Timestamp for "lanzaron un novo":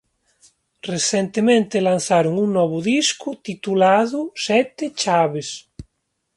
1.89-2.77